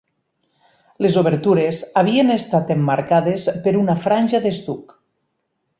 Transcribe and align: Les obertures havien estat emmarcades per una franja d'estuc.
Les 1.05 1.19
obertures 1.21 1.81
havien 2.03 2.33
estat 2.39 2.73
emmarcades 2.79 3.47
per 3.67 3.79
una 3.85 4.01
franja 4.09 4.45
d'estuc. 4.49 4.99